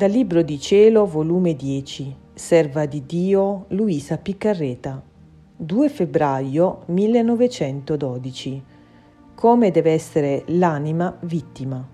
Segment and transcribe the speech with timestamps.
[0.00, 5.02] Dal Libro di Cielo, volume 10, Serva di Dio Luisa Piccarreta,
[5.58, 8.64] 2 febbraio 1912.
[9.34, 11.86] Come deve essere l'anima vittima.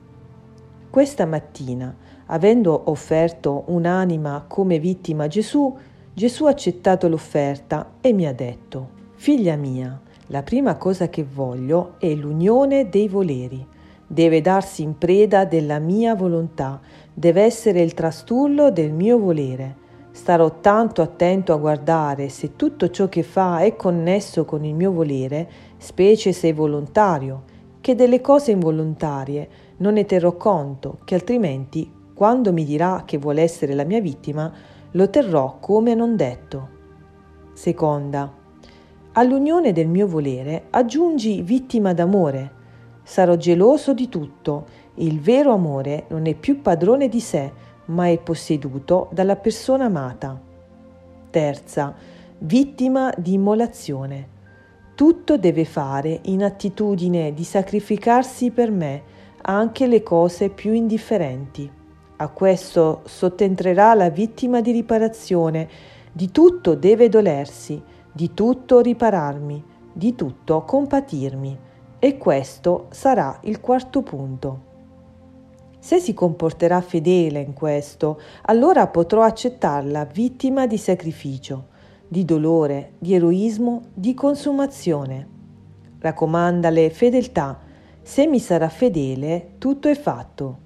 [0.88, 1.92] Questa mattina,
[2.27, 5.77] avendo offerto un'anima come vittima a Gesù,
[6.14, 11.96] Gesù ha accettato l'offerta e mi ha detto, Figlia mia, la prima cosa che voglio
[11.98, 13.74] è l'unione dei voleri
[14.06, 16.80] deve darsi in preda della mia volontà,
[17.19, 19.84] deve essere il trastullo del mio volere.
[20.11, 24.92] Starò tanto attento a guardare se tutto ciò che fa è connesso con il mio
[24.92, 25.48] volere,
[25.79, 27.45] specie se è volontario,
[27.80, 29.48] che delle cose involontarie
[29.79, 34.53] non ne terrò conto, che altrimenti, quando mi dirà che vuole essere la mia vittima,
[34.91, 36.69] lo terrò come non detto.
[37.55, 38.30] Seconda,
[39.12, 42.55] all'unione del mio volere aggiungi vittima d'amore,
[43.09, 44.67] Sarò geloso di tutto.
[44.94, 47.53] Il vero amore non è più padrone di sé,
[47.84, 50.36] ma è posseduto dalla persona amata.
[51.30, 51.95] Terza,
[52.39, 54.28] vittima di immolazione.
[54.97, 59.03] Tutto deve fare in attitudine di sacrificarsi per me,
[59.42, 61.70] anche le cose più indifferenti.
[62.17, 65.69] A questo sottentrerà la vittima di riparazione.
[66.11, 67.80] Di tutto deve dolersi,
[68.11, 71.58] di tutto ripararmi, di tutto compatirmi.
[71.98, 74.61] E questo sarà il quarto punto.
[75.78, 81.69] Se si comporterà fedele in questo, allora potrò accettarla vittima di sacrificio,
[82.08, 85.28] di dolore, di eroismo, di consumazione.
[85.98, 87.61] Raccomandale fedeltà.
[88.02, 90.58] Se mi sarà fedele, tutto è fatto.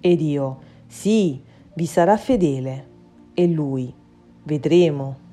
[0.00, 1.42] Ed io, sì,
[1.74, 2.86] vi sarà fedele.
[3.34, 3.92] E lui,
[4.42, 5.25] vedremo.